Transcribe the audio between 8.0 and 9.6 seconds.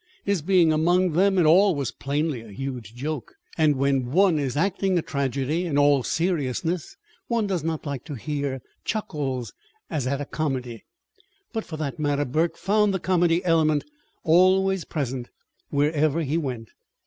to hear chuckles